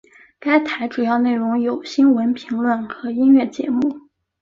[0.39, 4.09] 该台主要内容有新闻评论和音乐节目。